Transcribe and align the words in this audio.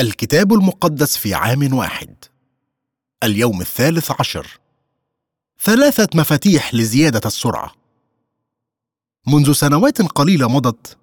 الكتاب 0.00 0.52
المقدس 0.52 1.16
في 1.16 1.34
عام 1.34 1.74
واحد. 1.74 2.14
اليوم 3.22 3.60
الثالث 3.60 4.10
عشر. 4.20 4.60
ثلاثة 5.60 6.08
مفاتيح 6.14 6.74
لزيادة 6.74 7.20
السرعة. 7.26 7.72
منذ 9.26 9.52
سنوات 9.52 10.02
قليلة 10.02 10.48
مضت 10.48 10.96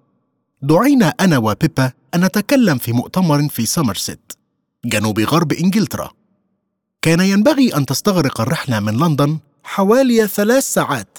دعينا 0.62 1.08
أنا 1.08 1.38
وبيبا 1.38 1.92
أن 2.14 2.24
نتكلم 2.24 2.78
في 2.78 2.92
مؤتمر 2.92 3.48
في 3.48 3.66
سامرست 3.66 4.38
جنوب 4.84 5.20
غرب 5.20 5.52
إنجلترا. 5.52 6.10
كان 7.02 7.20
ينبغي 7.20 7.76
أن 7.76 7.86
تستغرق 7.86 8.40
الرحلة 8.40 8.80
من 8.80 8.98
لندن 8.98 9.38
حوالي 9.64 10.26
ثلاث 10.26 10.64
ساعات. 10.64 11.18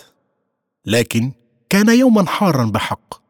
لكن 0.85 1.31
كان 1.69 1.89
يوما 1.89 2.25
حارا 2.25 2.65
بحق 2.65 3.21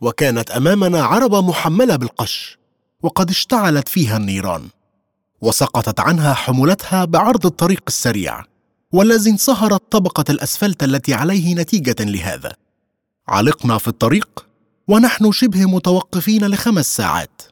وكانت 0.00 0.50
أمامنا 0.50 1.04
عربة 1.04 1.42
محملة 1.42 1.96
بالقش. 1.96 2.59
وقد 3.02 3.30
اشتعلت 3.30 3.88
فيها 3.88 4.16
النيران 4.16 4.68
وسقطت 5.40 6.00
عنها 6.00 6.34
حمولتها 6.34 7.04
بعرض 7.04 7.46
الطريق 7.46 7.82
السريع 7.88 8.44
والذي 8.92 9.30
انصهرت 9.30 9.82
طبقة 9.90 10.24
الأسفلت 10.30 10.82
التي 10.82 11.14
عليه 11.14 11.54
نتيجة 11.54 11.96
لهذا. 12.00 12.56
علقنا 13.28 13.78
في 13.78 13.88
الطريق 13.88 14.46
ونحن 14.88 15.32
شبه 15.32 15.64
متوقفين 15.64 16.46
لخمس 16.46 16.96
ساعات. 16.96 17.42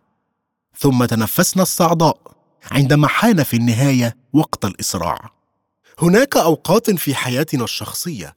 ثم 0.78 1.04
تنفسنا 1.04 1.62
الصعداء 1.62 2.18
عندما 2.70 3.08
حان 3.08 3.42
في 3.42 3.56
النهاية 3.56 4.16
وقت 4.32 4.64
الإسراع. 4.64 5.30
هناك 5.98 6.36
أوقات 6.36 6.90
في 6.90 7.14
حياتنا 7.14 7.64
الشخصية 7.64 8.36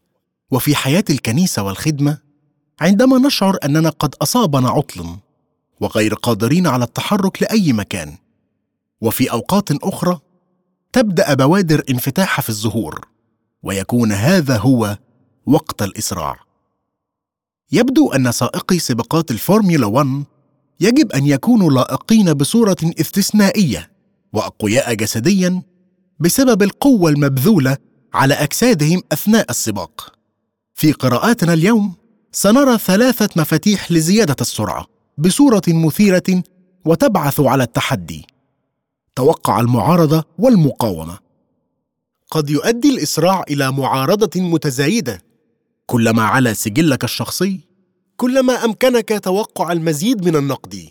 وفي 0.51 0.75
حياة 0.75 1.03
الكنيسة 1.09 1.63
والخدمة 1.63 2.17
عندما 2.81 3.17
نشعر 3.17 3.57
أننا 3.63 3.89
قد 3.89 4.15
أصابنا 4.21 4.69
عطل. 4.69 5.15
وغير 5.81 6.13
قادرين 6.13 6.67
على 6.67 6.83
التحرك 6.83 7.41
لأي 7.41 7.73
مكان. 7.73 8.17
وفي 9.01 9.31
أوقات 9.31 9.71
أخرى 9.71 10.19
تبدأ 10.93 11.33
بوادر 11.33 11.83
انفتاح 11.89 12.41
في 12.41 12.49
الظهور 12.49 13.07
ويكون 13.63 14.11
هذا 14.11 14.57
هو 14.57 14.97
وقت 15.45 15.81
الإسراع. 15.81 16.39
يبدو 17.71 18.11
أن 18.11 18.31
سائقي 18.31 18.79
سباقات 18.79 19.31
الفورمولا 19.31 19.85
1 19.85 20.23
يجب 20.79 21.11
أن 21.11 21.25
يكونوا 21.27 21.71
لائقين 21.71 22.33
بصورة 22.33 22.77
استثنائية 22.99 23.91
وأقوياء 24.33 24.93
جسديا 24.93 25.61
بسبب 26.19 26.63
القوة 26.63 27.09
المبذولة 27.09 27.77
على 28.13 28.33
أجسادهم 28.33 29.01
أثناء 29.11 29.45
السباق. 29.49 30.13
في 30.73 30.91
قراءاتنا 30.91 31.53
اليوم 31.53 31.95
سنرى 32.31 32.77
ثلاثة 32.77 33.29
مفاتيح 33.35 33.91
لزيادة 33.91 34.35
السرعة. 34.41 35.00
بصورة 35.21 35.61
مثيرة 35.67 36.43
وتبعث 36.85 37.39
على 37.39 37.63
التحدي. 37.63 38.25
توقع 39.15 39.59
المعارضة 39.59 40.23
والمقاومة. 40.37 41.17
قد 42.31 42.49
يؤدي 42.49 42.89
الإسراع 42.89 43.43
إلى 43.49 43.71
معارضة 43.71 44.41
متزايدة. 44.41 45.21
كلما 45.85 46.23
علا 46.23 46.53
سجلك 46.53 47.03
الشخصي 47.03 47.59
كلما 48.17 48.65
أمكنك 48.65 49.19
توقع 49.23 49.71
المزيد 49.71 50.25
من 50.25 50.35
النقد. 50.35 50.89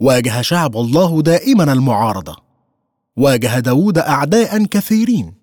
واجه 0.00 0.42
شعب 0.42 0.76
الله 0.76 1.22
دائما 1.22 1.72
المعارضة. 1.72 2.36
واجه 3.16 3.58
داود 3.58 3.98
أعداء 3.98 4.64
كثيرين. 4.64 5.34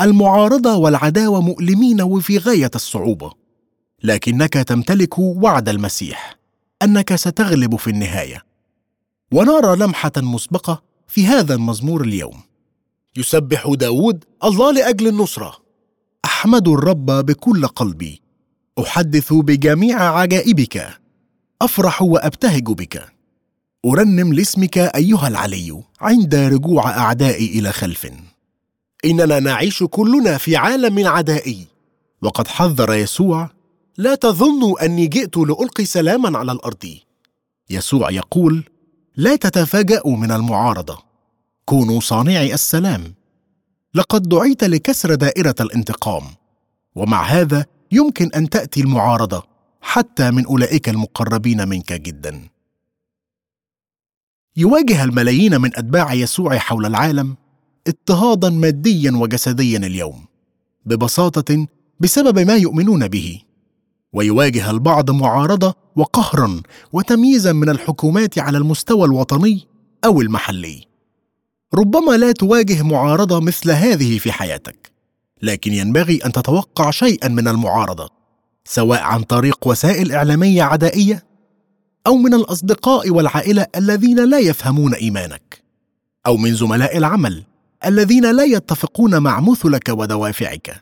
المعارضة 0.00 0.76
والعداوة 0.76 1.40
مؤلمين 1.40 2.02
وفي 2.02 2.38
غاية 2.38 2.70
الصعوبة. 2.74 3.32
لكنك 4.02 4.52
تمتلك 4.52 5.18
وعد 5.18 5.68
المسيح. 5.68 6.37
أنك 6.82 7.14
ستغلب 7.14 7.76
في 7.76 7.90
النهاية. 7.90 8.42
ونرى 9.32 9.76
لمحة 9.76 10.12
مسبقة 10.16 10.82
في 11.06 11.26
هذا 11.26 11.54
المزمور 11.54 12.02
اليوم. 12.02 12.40
يسبح 13.16 13.72
داود 13.74 14.24
الله 14.44 14.72
لأجل 14.72 15.08
النصرة. 15.08 15.56
أحمد 16.24 16.68
الرب 16.68 17.06
بكل 17.06 17.66
قلبي. 17.66 18.20
أحدث 18.80 19.32
بجميع 19.32 20.02
عجائبك. 20.18 20.98
أفرح 21.62 22.02
وأبتهج 22.02 22.62
بك. 22.62 23.12
أرنم 23.86 24.32
لاسمك 24.32 24.78
أيها 24.78 25.28
العلي 25.28 25.82
عند 26.00 26.34
رجوع 26.34 26.90
أعدائي 26.90 27.58
إلى 27.58 27.72
خلف. 27.72 28.10
إننا 29.04 29.40
نعيش 29.40 29.82
كلنا 29.82 30.38
في 30.38 30.56
عالم 30.56 31.08
عدائي. 31.08 31.66
وقد 32.22 32.48
حذر 32.48 32.94
يسوع 32.94 33.50
لا 33.98 34.14
تظنوا 34.14 34.84
أني 34.84 35.06
جئت 35.06 35.36
لألقي 35.36 35.84
سلاما 35.84 36.38
على 36.38 36.52
الأرض. 36.52 36.98
يسوع 37.70 38.10
يقول 38.10 38.64
لا 39.16 39.36
تتفاجأوا 39.36 40.16
من 40.16 40.30
المعارضة. 40.30 40.98
كونوا 41.64 42.00
صانعي 42.00 42.54
السلام. 42.54 43.14
لقد 43.94 44.22
دعيت 44.22 44.64
لكسر 44.64 45.14
دائرة 45.14 45.54
الانتقام. 45.60 46.22
ومع 46.94 47.22
هذا 47.22 47.66
يمكن 47.92 48.30
أن 48.36 48.48
تأتي 48.48 48.80
المعارضة 48.80 49.42
حتى 49.80 50.30
من 50.30 50.46
أولئك 50.46 50.88
المقربين 50.88 51.68
منك 51.68 51.92
جدا. 51.92 52.48
يواجه 54.56 55.04
الملايين 55.04 55.60
من 55.60 55.76
أتباع 55.76 56.14
يسوع 56.14 56.58
حول 56.58 56.86
العالم 56.86 57.36
اضطهادا 57.86 58.50
ماديا 58.50 59.10
وجسديا 59.10 59.78
اليوم 59.78 60.24
ببساطة 60.86 61.66
بسبب 62.00 62.38
ما 62.38 62.56
يؤمنون 62.56 63.08
به. 63.08 63.47
ويواجه 64.12 64.70
البعض 64.70 65.10
معارضة 65.10 65.74
وقهرا 65.96 66.62
وتمييزا 66.92 67.52
من 67.52 67.68
الحكومات 67.68 68.38
على 68.38 68.58
المستوى 68.58 69.04
الوطني 69.04 69.66
أو 70.04 70.20
المحلي. 70.20 70.84
ربما 71.74 72.16
لا 72.16 72.32
تواجه 72.32 72.82
معارضة 72.82 73.40
مثل 73.40 73.70
هذه 73.70 74.18
في 74.18 74.32
حياتك 74.32 74.92
لكن 75.42 75.72
ينبغي 75.72 76.20
أن 76.24 76.32
تتوقع 76.32 76.90
شيئا 76.90 77.28
من 77.28 77.48
المعارضة 77.48 78.10
سواء 78.64 79.02
عن 79.02 79.22
طريق 79.22 79.66
وسائل 79.66 80.12
إعلامية 80.12 80.62
عدائية 80.62 81.24
أو 82.06 82.16
من 82.16 82.34
الأصدقاء 82.34 83.10
والعائلة 83.10 83.66
الذين 83.76 84.30
لا 84.30 84.38
يفهمون 84.38 84.94
إيمانك 84.94 85.62
أو 86.26 86.36
من 86.36 86.54
زملاء 86.54 86.96
العمل 86.96 87.44
الذين 87.86 88.36
لا 88.36 88.44
يتفقون 88.44 89.18
مع 89.18 89.40
مثلك 89.40 89.88
ودوافعك. 89.88 90.80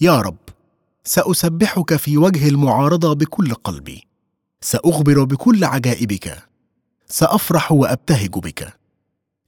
يا 0.00 0.20
رب 0.20 0.45
سأسبحك 1.06 1.96
في 1.96 2.18
وجه 2.18 2.48
المعارضة 2.48 3.12
بكل 3.12 3.54
قلبي. 3.54 4.02
سأخبر 4.60 5.24
بكل 5.24 5.64
عجائبك. 5.64 6.48
سأفرح 7.06 7.72
وأبتهج 7.72 8.30
بك. 8.30 8.78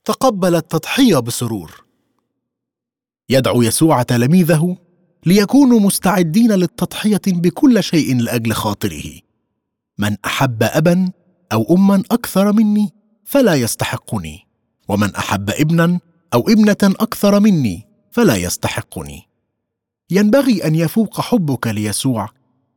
تقبل 0.04 0.54
التضحية 0.54 1.18
بسرور. 1.18 1.84
يدعو 3.28 3.62
يسوع 3.62 4.02
تلاميذه 4.02 4.76
ليكونوا 5.26 5.80
مستعدين 5.80 6.52
للتضحية 6.52 7.20
بكل 7.26 7.82
شيء 7.82 8.20
لأجل 8.20 8.52
خاطره. 8.52 9.20
من 9.98 10.16
أحب 10.24 10.62
أبا 10.62 11.10
أو 11.52 11.76
أما 11.76 12.02
أكثر 12.10 12.52
مني 12.52 12.92
فلا 13.24 13.54
يستحقني. 13.54 14.46
ومن 14.88 15.14
أحب 15.14 15.50
ابنا 15.50 16.00
أو 16.34 16.40
ابنة 16.48 16.76
أكثر 16.82 17.40
مني 17.40 17.86
فلا 18.10 18.36
يستحقني. 18.36 19.27
ينبغي 20.10 20.64
أن 20.64 20.74
يفوق 20.74 21.20
حبك 21.20 21.66
ليسوع. 21.66 22.28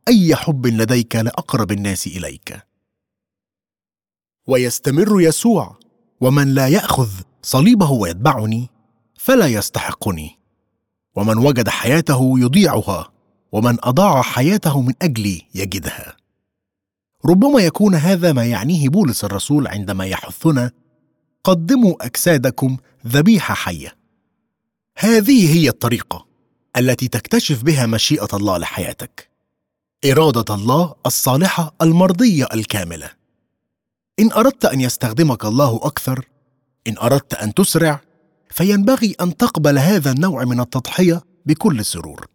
أي 0.08 0.36
حب 0.36 0.68
لديك 0.68 1.16
لأقرب 1.16 1.72
الناس 1.72 2.08
إليك. 2.08 2.64
ويستمر 4.48 5.22
يسوع. 5.22 5.80
ومن 6.22 6.54
لا 6.54 6.68
يأخذ 6.68 7.10
صليبه 7.42 7.92
ويتبعني 7.92 8.70
فلا 9.18 9.48
يستحقني. 9.48 10.40
ومن 11.16 11.38
وجد 11.38 11.70
حياته 11.70 12.40
يضيعها 12.40 13.12
ومن 13.52 13.78
أضاع 13.84 14.22
حياته 14.22 14.82
من 14.82 14.94
اجلي 15.02 15.42
يجدها. 15.56 16.16
ربما 17.26 17.62
يكون 17.62 17.96
هذا 17.96 18.34
ما 18.34 18.46
يعنيه 18.46 18.90
بولس 18.90 19.24
الرسول 19.24 19.68
عندما 19.68 20.06
يحثنا 20.06 20.72
قدموا 21.44 22.06
أجسادكم 22.06 22.78
ذبيحة 23.08 23.54
حية. 23.54 23.96
هذه 24.98 25.58
هي 25.58 25.70
الطريقة. 25.70 26.31
التي 26.78 27.08
تكتشف 27.08 27.64
بها 27.64 27.86
مشيئة 27.86 28.28
الله 28.34 28.58
لحياتك. 28.58 29.30
إرادة 30.06 30.56
الله 30.56 30.96
الصالحة 31.06 31.76
المرضية 31.82 32.48
الكاملة. 32.54 33.12
إن 34.20 34.32
أردت 34.32 34.66
أن 34.66 34.82
يستخدمك 34.82 35.46
الله 35.46 35.80
أكثر 35.84 36.26
إن 36.88 36.98
أردت 36.98 37.34
أن 37.34 37.54
تسرع 37.54 38.02
فينبغي 38.50 39.16
أن 39.22 39.38
تقبل 39.38 39.78
هذا 39.78 40.12
النوع 40.12 40.44
من 40.46 40.60
التضحية 40.60 41.22
بكل 41.46 41.86
سرور. 41.86 42.28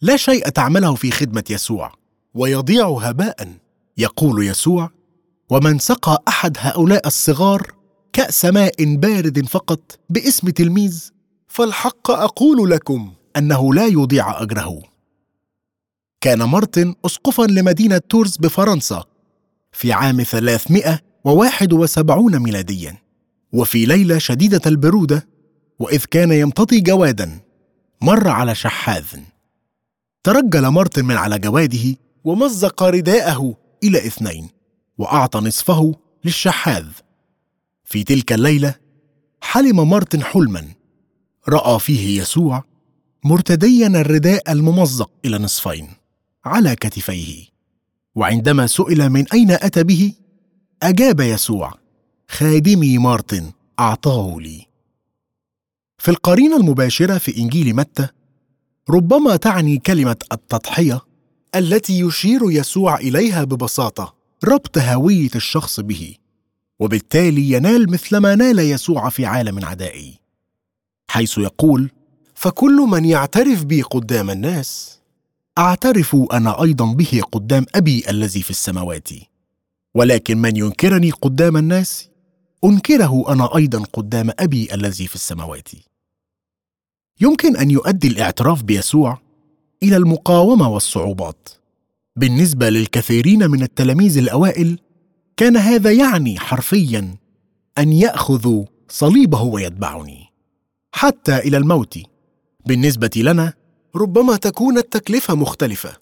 لا 0.00 0.16
شيء 0.16 0.48
تعمله 0.48 0.94
في 0.94 1.10
خدمة 1.10 1.44
يسوع 1.50 1.92
ويضيع 2.34 2.88
هباء 2.88 3.56
يقول 3.98 4.46
يسوع 4.46 4.90
ومن 5.50 5.78
سقى 5.78 6.22
أحد 6.28 6.56
هؤلاء 6.60 7.06
الصغار 7.06 7.72
كأس 8.12 8.44
ماء 8.44 8.96
بارد 8.96 9.46
فقط 9.46 9.98
باسم 10.10 10.50
تلميذ 10.50 11.10
فالحق 11.48 12.10
أقول 12.10 12.70
لكم 12.70 13.12
أنه 13.36 13.74
لا 13.74 13.86
يضيع 13.86 14.42
أجره. 14.42 14.82
كان 16.20 16.42
مارتن 16.42 16.94
اسقفا 17.04 17.42
لمدينة 17.42 17.98
تورز 17.98 18.36
بفرنسا 18.36 19.04
في 19.72 19.92
عام 19.92 20.22
300 20.22 21.00
وواحد 21.24 21.72
وسبعون 21.72 22.38
ميلاديا 22.38 22.96
وفي 23.52 23.86
ليلة 23.86 24.18
شديدة 24.18 24.60
البرودة 24.66 25.28
وإذ 25.78 26.04
كان 26.04 26.32
يمتطي 26.32 26.80
جوادا 26.80 27.40
مر 28.00 28.28
على 28.28 28.54
شحاذ. 28.54 29.06
ترجل 30.24 30.66
مارتن 30.66 31.04
من 31.04 31.16
على 31.16 31.38
جواده 31.38 31.96
ومزق 32.24 32.82
رداءه 32.82 33.56
إلى 33.84 34.06
اثنين 34.06 34.48
وأعطى 34.98 35.38
نصفه 35.38 35.94
للشحاذ. 36.24 36.86
في 37.84 38.04
تلك 38.04 38.32
الليلة 38.32 38.74
حلم 39.40 39.90
مارتن 39.90 40.22
حلما 40.22 40.68
رأى 41.48 41.80
فيه 41.80 42.20
يسوع 42.20 42.64
مرتديا 43.24 43.86
الرداء 43.86 44.52
الممزق 44.52 45.10
إلى 45.24 45.38
نصفين 45.38 45.88
على 46.44 46.76
كتفيه. 46.76 47.44
وعندما 48.14 48.66
سئل 48.66 49.10
من 49.10 49.24
أين 49.32 49.50
أتى 49.50 49.84
به 49.84 50.12
أجاب 50.82 51.20
يسوع 51.20 51.72
خادمي 52.28 52.98
مارتن 52.98 53.52
أعطاه 53.80 54.36
لي. 54.40 54.66
في 55.98 56.10
القرينة 56.10 56.56
المباشرة 56.56 57.18
في 57.18 57.36
إنجيل 57.36 57.76
متى 57.76 58.08
ربما 58.90 59.36
تعني 59.36 59.78
كلمة 59.78 60.16
التضحية 60.32 61.00
التي 61.54 62.00
يشير 62.00 62.40
يسوع 62.50 62.96
إليها 62.96 63.44
ببساطة 63.44 64.14
ربط 64.44 64.78
هوية 64.78 65.30
الشخص 65.34 65.80
به 65.80 66.14
وبالتالي 66.78 67.52
ينال 67.52 67.90
مثلما 67.90 68.34
نال 68.34 68.58
يسوع 68.58 69.08
في 69.08 69.26
عالم 69.26 69.64
عدائي. 69.64 70.25
حيث 71.16 71.38
يقول 71.38 71.90
فكل 72.34 72.76
من 72.76 73.04
يعترف 73.04 73.64
بي 73.64 73.82
قدام 73.82 74.30
الناس. 74.30 74.98
أعترف 75.58 76.16
أنا 76.32 76.62
أيضا 76.62 76.92
به 76.92 77.22
قدام 77.32 77.66
أبي 77.74 78.10
الذي 78.10 78.42
في 78.42 78.50
السماوات. 78.50 79.08
ولكن 79.94 80.38
من 80.38 80.56
ينكرني 80.56 81.10
قدام 81.10 81.56
الناس؟ 81.56 82.08
أنكره 82.64 83.32
أنا 83.32 83.56
أيضا 83.56 83.82
قدام 83.92 84.30
أبي 84.38 84.74
الذي 84.74 85.06
في 85.06 85.14
السماوات. 85.14 85.68
يمكن 87.20 87.56
أن 87.56 87.70
يؤدي 87.70 88.08
الاعتراف 88.08 88.62
بيسوع 88.62 89.18
إلى 89.82 89.96
المقاومة 89.96 90.68
والصعوبات. 90.68 91.48
بالنسبة 92.16 92.68
للكثيرين 92.68 93.50
من 93.50 93.62
التلاميذ 93.62 94.18
الأوائل 94.18 94.78
كان 95.36 95.56
هذا 95.56 95.92
يعني 95.92 96.38
حرفيا 96.38 97.16
أن 97.78 97.92
يأخذوا 97.92 98.64
صليبه 98.88 99.42
ويتبعني 99.42 100.25
حتى 100.92 101.38
إلى 101.38 101.56
الموت. 101.56 101.98
بالنسبة 102.66 103.10
لنا 103.16 103.52
ربما 103.96 104.36
تكون 104.36 104.78
التكلفة 104.78 105.34
مختلفة. 105.34 105.96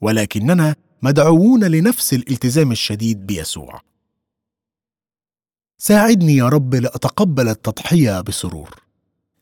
ولكننا 0.00 0.74
مدعوون 1.02 1.64
لنفس 1.64 2.14
الالتزام 2.14 2.72
الشديد 2.72 3.26
بيسوع. 3.26 3.80
ساعدني 5.78 6.36
يا 6.36 6.48
رب 6.48 6.74
لأتقبل 6.74 7.48
التضحية 7.48 8.20
بسرور. 8.20 8.70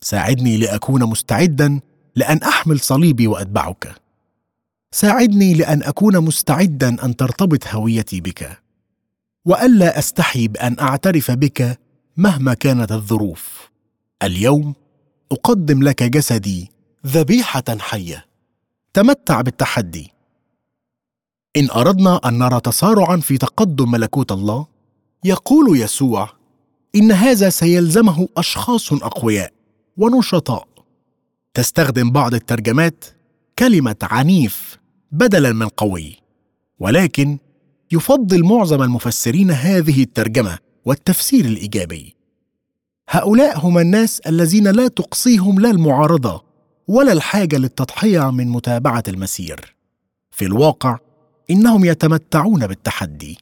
ساعدني 0.01 0.57
لأكون 0.57 1.03
مستعدا 1.03 1.79
لأن 2.15 2.37
أحمل 2.37 2.79
صليبي 2.79 3.27
وأتبعك. 3.27 3.95
ساعدني 4.91 5.53
لأن 5.53 5.83
أكون 5.83 6.19
مستعدا 6.19 7.05
أن 7.05 7.15
ترتبط 7.15 7.67
هويتي 7.67 8.21
بك. 8.21 8.57
وألا 9.45 9.99
أستحي 9.99 10.47
بأن 10.47 10.79
أعترف 10.79 11.31
بك 11.31 11.79
مهما 12.17 12.53
كانت 12.53 12.91
الظروف. 12.91 13.58
اليوم 14.23 14.73
أقدم 15.31 15.83
لك 15.83 16.03
جسدي 16.03 16.71
ذبيحة 17.07 17.63
حية. 17.79 18.25
تمتع 18.93 19.41
بالتحدي. 19.41 20.11
إن 21.57 21.69
أردنا 21.69 22.15
أن 22.25 22.37
نرى 22.37 22.59
تسارعا 22.59 23.17
في 23.17 23.37
تقدم 23.37 23.91
ملكوت 23.91 24.31
الله 24.31 24.67
يقول 25.23 25.79
يسوع 25.79 26.29
إن 26.95 27.11
هذا 27.11 27.49
سيلزمه 27.49 28.27
أشخاص 28.37 28.93
أقوياء 28.93 29.53
ونشطاء. 29.97 30.67
تستخدم 31.53 32.11
بعض 32.11 32.33
الترجمات 32.33 33.05
كلمة 33.59 33.95
عنيف 34.01 34.77
بدلا 35.11 35.53
من 35.53 35.67
قوي 35.67 36.15
ولكن 36.79 37.37
يفضل 37.91 38.43
معظم 38.43 38.81
المفسرين 38.83 39.51
هذه 39.51 40.03
الترجمة 40.03 40.57
والتفسير 40.85 41.45
الإيجابي. 41.45 42.18
هؤلاء 43.11 43.59
هم 43.59 43.77
الناس 43.77 44.19
الذين 44.19 44.67
لا 44.67 44.87
تقصيهم 44.87 45.59
لا 45.59 45.71
المعارضة 45.71 46.43
ولا 46.87 47.11
الحاجة 47.13 47.57
للتضحية 47.57 48.31
من 48.31 48.47
متابعة 48.47 49.03
المسير. 49.07 49.75
في 50.31 50.45
الواقع 50.45 50.97
إنهم 51.51 51.85
يتمتعون 51.85 52.67
بالتحدي. 52.67 53.37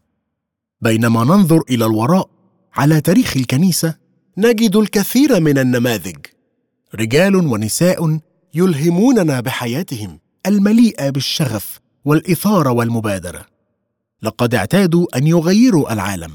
بينما 0.81 1.23
ننظر 1.23 1.63
إلى 1.69 1.85
الوراء 1.85 2.29
على 2.73 3.01
تاريخ 3.01 3.37
الكنيسة 3.37 3.95
نجد 4.37 4.75
الكثير 4.75 5.39
من 5.39 5.57
النماذج. 5.57 6.17
رجال 6.95 7.35
ونساء 7.35 8.19
يلهموننا 8.53 9.39
بحياتهم 9.39 10.19
المليئة 10.45 11.09
بالشغف 11.09 11.79
والإثارة 12.05 12.71
والمبادرة. 12.71 13.45
لقد 14.21 14.55
اعتادوا 14.55 15.17
أن 15.17 15.27
يغيروا 15.27 15.93
العالم. 15.93 16.31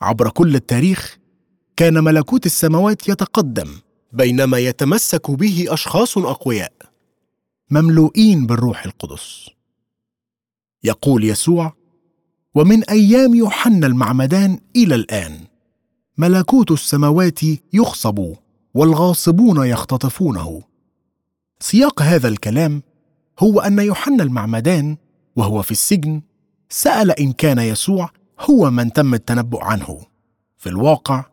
عبر 0.00 0.30
كل 0.30 0.54
التاريخ 0.54 1.21
كان 1.82 2.04
ملكوت 2.04 2.46
السماوات 2.46 3.08
يتقدم 3.08 3.68
بينما 4.12 4.58
يتمسك 4.58 5.30
به 5.30 5.66
أشخاص 5.68 6.18
أقوياء 6.18 6.72
مملوئين 7.70 8.46
بالروح 8.46 8.84
القدس. 8.84 9.50
يقول 10.84 11.24
يسوع 11.24 11.72
ومن 12.54 12.84
أيام 12.84 13.34
يوحنا 13.34 13.86
المعمدان 13.86 14.58
إلى 14.76 14.94
الآن 14.94 15.38
ملكوت 16.18 16.70
السماوات 16.70 17.40
يخصب 17.72 18.34
والغاصبون 18.74 19.66
يختطفونه. 19.66 20.62
سياق 21.60 22.02
هذا 22.02 22.28
الكلام 22.28 22.82
هو 23.38 23.60
أن 23.60 23.78
يوحنا 23.78 24.22
المعمدان 24.22 24.96
وهو 25.36 25.62
في 25.62 25.70
السجن 25.70 26.22
سأل 26.68 27.10
إن 27.10 27.32
كان 27.32 27.58
يسوع 27.58 28.10
هو 28.40 28.70
من 28.70 28.92
تم 28.92 29.14
التنبؤ 29.14 29.60
عنه. 29.60 30.00
في 30.58 30.68
الواقع 30.68 31.31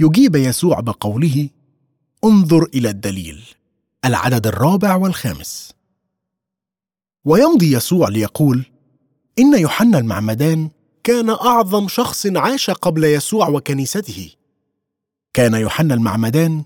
يجيب 0.00 0.36
يسوع 0.36 0.80
بقوله 0.80 1.48
انظر 2.24 2.64
إلى 2.74 2.90
الدليل 2.90 3.42
العدد 4.04 4.46
الرابع 4.46 4.96
والخامس. 4.96 5.72
ويمضي 7.24 7.72
يسوع 7.72 8.08
ليقول 8.08 8.64
إن 9.38 9.58
يوحنا 9.58 9.98
المعمدان 9.98 10.70
كان 11.04 11.30
أعظم 11.30 11.88
شخص 11.88 12.26
عاش 12.26 12.70
قبل 12.70 13.04
يسوع 13.04 13.48
وكنيسته. 13.48 14.30
كان 15.34 15.54
يوحنا 15.54 15.94
المعمدان 15.94 16.64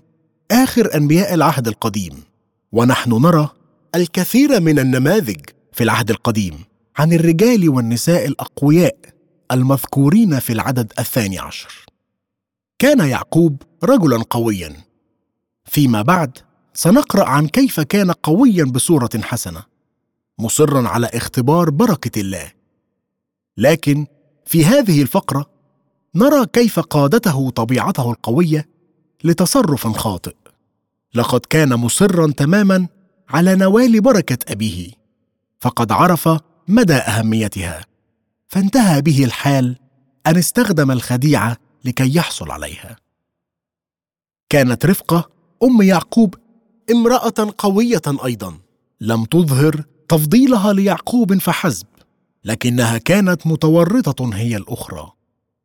آخر 0.51 0.95
أنبياء 0.95 1.33
العهد 1.33 1.67
القديم 1.67 2.23
ونحن 2.71 3.09
نرى 3.09 3.49
الكثير 3.95 4.59
من 4.59 4.79
النماذج 4.79 5.41
في 5.73 5.83
العهد 5.83 6.09
القديم 6.09 6.63
عن 6.97 7.13
الرجال 7.13 7.69
والنساء 7.69 8.25
الأقوياء 8.25 8.97
المذكورين 9.51 10.39
في 10.39 10.53
العدد 10.53 10.93
الثاني 10.99 11.39
عشر. 11.39 11.85
كان 12.79 13.09
يعقوب 13.09 13.63
رجلا 13.83 14.23
قويا. 14.29 14.73
فيما 15.65 16.01
بعد 16.01 16.37
سنقرأ 16.73 17.29
عن 17.29 17.47
كيف 17.47 17.79
كان 17.79 18.11
قويا 18.11 18.63
بصورة 18.63 19.09
حسنة 19.21 19.63
مصرا 20.39 20.87
على 20.87 21.07
اختبار 21.13 21.69
بركة 21.69 22.21
الله. 22.21 22.51
لكن 23.57 24.05
في 24.45 24.65
هذه 24.65 25.01
الفقرة 25.01 25.49
نرى 26.15 26.45
كيف 26.45 26.79
قادته 26.79 27.49
طبيعته 27.49 28.11
القوية 28.11 28.69
لتصرف 29.23 29.87
خاطئ. 29.87 30.35
لقد 31.15 31.39
كان 31.39 31.73
مصرا 31.75 32.31
تماما 32.31 32.87
على 33.29 33.55
نوال 33.55 34.01
بركة 34.01 34.51
أبيه 34.51 34.91
فقد 35.59 35.91
عرف 35.91 36.29
مدى 36.67 36.93
أهميتها. 36.93 37.85
فانتهى 38.47 39.01
به 39.01 39.23
الحال 39.23 39.77
أن 40.27 40.37
استخدم 40.37 40.91
الخديعة 40.91 41.57
لكي 41.85 42.15
يحصل 42.15 42.51
عليها. 42.51 42.95
كانت 44.49 44.85
رفقة 44.85 45.29
أم 45.63 45.81
يعقوب 45.81 46.35
امرأة 46.91 47.53
قوية 47.57 48.01
أيضا. 48.25 48.57
لم 49.01 49.25
تظهر 49.25 49.83
تفضيلها 50.09 50.73
ليعقوب 50.73 51.37
فحسب 51.37 51.87
لكنها 52.43 52.97
كانت 52.97 53.47
متورطة 53.47 54.35
هي 54.35 54.57
الأخرى. 54.57 55.11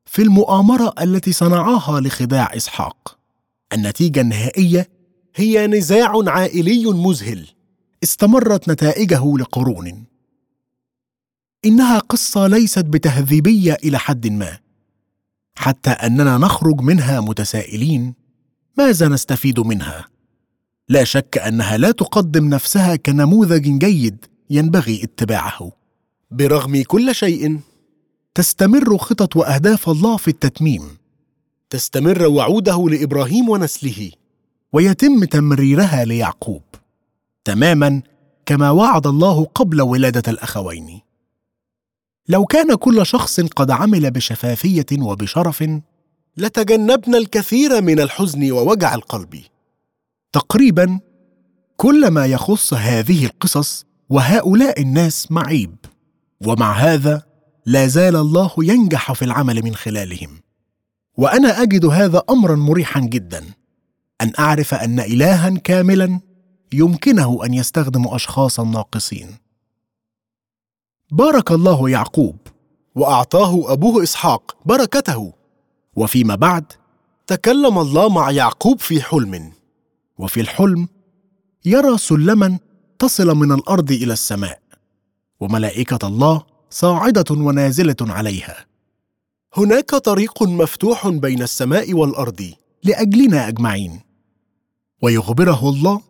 في 0.07 0.23
المؤامرة 0.23 0.95
التي 1.01 1.33
صنعاها 1.33 2.01
لخداع 2.01 2.57
إسحاق 2.57 3.19
النتيجة 3.73 4.21
النهائية 4.21 4.89
هي 5.35 5.67
نزاع 5.67 6.13
عائلي 6.27 6.85
مذهل 6.87 7.49
استمرت 8.03 8.69
نتائجه 8.69 9.37
لقرون. 9.37 10.05
إنها 11.65 11.99
قصة 11.99 12.47
ليست 12.47 12.85
بتهذيبية 12.85 13.73
إلى 13.85 13.99
حد 13.99 14.27
ما. 14.27 14.59
حتى 15.55 15.91
أننا 15.91 16.39
نخرج 16.39 16.81
منها 16.81 17.21
متسائلين. 17.21 18.15
ماذا 18.79 19.09
نستفيد 19.09 19.61
منها؟ 19.61 20.09
لا 20.89 21.05
شك 21.05 21.39
أنها 21.39 21.77
لا 21.77 21.91
تقدم 21.91 22.49
نفسها 22.49 22.97
كنموذج 22.97 23.79
جيد 23.79 24.25
ينبغي 24.51 25.05
اتباعه. 25.05 25.73
برغم 26.31 26.83
كل 26.83 27.15
شيء 27.15 27.61
تستمر 28.35 28.99
خطط 28.99 29.37
وأهداف 29.37 29.89
الله 29.89 30.17
في 30.17 30.29
التتميم. 30.29 30.83
تستمر 31.71 32.27
وعوده 32.27 32.89
لإبراهيم 32.89 33.49
ونسله. 33.49 34.11
ويتم 34.73 35.25
تمريرها 35.25 36.05
ليعقوب. 36.05 36.63
تماما 37.45 38.03
كما 38.47 38.71
وعد 38.71 39.07
الله 39.07 39.45
قبل 39.45 39.81
ولادة 39.81 40.33
الأخوين. 40.33 41.01
لو 42.31 42.45
كان 42.45 42.75
كل 42.75 43.07
شخص 43.07 43.41
قد 43.41 43.71
عمل 43.71 44.11
بشفافية 44.11 44.87
وبشرف 45.01 45.65
لتجنبنا 46.37 47.19
الكثير 47.19 47.83
من 47.83 48.01
الحزن 48.01 48.53
ووجع 48.53 48.95
القلب. 48.95 49.41
تقريبا 50.33 51.01
كل 51.77 52.09
ما 52.09 52.27
يخص 52.27 52.75
هذه 52.75 53.25
القصص 53.25 53.85
وهؤلاء 54.09 54.81
الناس 54.81 55.33
معيب 55.33 55.77
ومع 56.47 56.73
هذا 56.73 57.23
لا 57.67 57.87
زال 57.87 58.17
الله 58.17 58.51
ينجح 58.59 59.13
في 59.13 59.25
العمل 59.25 59.63
من 59.65 59.75
خلالهم. 59.75 60.31
وأنا 61.17 61.63
أجد 61.63 61.87
هذا 61.87 62.23
امرا 62.31 62.57
مريحا 62.57 63.01
جدا 63.01 63.45
أن 64.21 64.33
أعرف 64.39 64.75
أن 64.75 65.01
الها 65.01 65.51
كاملا 65.51 66.21
يمكنه 66.73 67.45
أن 67.45 67.55
يستخدم 67.55 68.09
اشخاصا 68.09 68.65
ناقصين. 68.65 69.50
بارك 71.13 71.53
الله 71.53 71.91
يعقوب 71.91 72.37
وأعطاه 72.95 73.73
أبوه 73.73 74.03
إسحاق 74.03 74.57
بركته. 74.67 75.33
وفيما 75.97 76.35
بعد 76.35 76.65
تكلم 77.27 77.79
الله 77.79 78.09
مع 78.09 78.31
يعقوب 78.31 78.81
في 78.81 79.03
حلم. 79.03 79.53
وفي 80.19 80.41
الحلم 80.41 80.89
يرى 81.65 81.99
سلما 81.99 82.59
تصل 82.99 83.35
من 83.35 83.53
الأرض 83.53 83.91
إلى 83.91 84.13
السماء 84.13 84.61
وملائكة 85.41 86.07
الله 86.07 86.43
صاعدة 86.71 87.25
ونازلة 87.31 87.97
عليها. 88.01 88.67
هناك 89.57 89.91
طريق 89.91 90.43
مفتوح 90.43 91.09
بين 91.09 91.43
السماء 91.43 91.95
والأرض 91.95 92.53
لأجلنا 92.85 93.49
أجمعين. 93.49 94.01
ويخبره 95.03 95.69
الله 95.69 96.01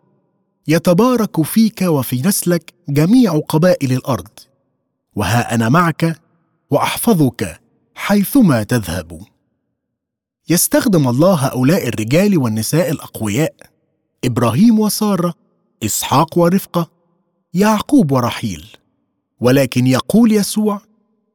يتبارك 0.69 1.43
فيك 1.43 1.83
وفي 1.83 2.23
نسلك 2.23 2.75
جميع 2.89 3.39
قبائل 3.49 3.93
الأرض. 3.93 4.29
وها 5.17 5.55
أنا 5.55 5.69
معك 5.69 6.21
وأحفظك 6.71 7.61
حيثما 7.95 8.63
تذهب. 8.63 9.21
يستخدم 10.49 11.09
الله 11.09 11.35
هؤلاء 11.35 11.89
الرجال 11.89 12.39
والنساء 12.39 12.91
الأقوياء 12.91 13.55
إبراهيم 14.25 14.79
وسارة 14.81 15.35
إسحاق 15.83 16.39
ورفقه 16.39 16.91
يعقوب 17.55 18.13
ورحيل. 18.13 18.67
ولكن 19.41 19.87
يقول 19.87 20.33
يسوع 20.33 20.81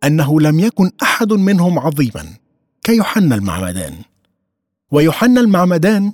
أنه 0.03 0.41
لم 0.41 0.59
يكن 0.59 0.91
أحد 1.03 1.33
منهم 1.33 1.79
عظيما 1.79 2.25
كيوحنا 2.83 3.35
المعمدان. 3.35 4.01
ويوحنا 4.91 5.41
المعمدان 5.41 6.13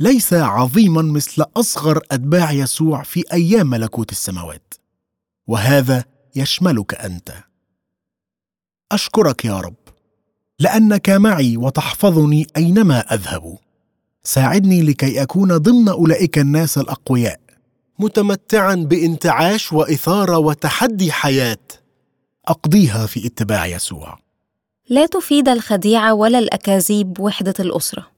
ليس 0.00 0.32
عظيما 0.32 1.02
مثل 1.02 1.44
أصغر 1.56 2.00
أتباع 2.10 2.52
يسوع 2.52 3.02
في 3.02 3.24
أيام 3.32 3.70
ملكوت 3.70 4.12
السماوات. 4.12 4.74
وهذا 5.46 6.04
يشملك 6.36 6.94
أنت. 6.94 7.32
أشكرك 8.92 9.44
يا 9.44 9.60
رب 9.60 9.74
لأنك 10.58 11.10
معي 11.10 11.56
وتحفظني 11.56 12.46
أينما 12.56 13.14
أذهب. 13.14 13.58
ساعدني 14.24 14.82
لكي 14.82 15.22
أكون 15.22 15.56
ضمن 15.56 15.88
أولئك 15.88 16.38
الناس 16.38 16.78
الأقوياء 16.78 17.40
متمتعا 17.98 18.74
بانتعاش 18.74 19.72
وإثارة 19.72 20.38
وتحدي 20.38 21.12
حياة 21.12 21.58
أقضيها 22.48 23.06
في 23.06 23.26
اتباع 23.26 23.66
يسوع. 23.66 24.18
لا 24.88 25.06
تفيد 25.06 25.48
الخديعة 25.48 26.14
ولا 26.14 26.38
الأكاذيب 26.38 27.20
وحدة 27.20 27.54
الأسرة. 27.60 28.17